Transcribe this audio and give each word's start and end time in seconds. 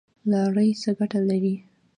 لاړې 0.29 0.69
څه 0.81 0.89
ګټه 0.99 1.19
لري؟ 1.29 1.55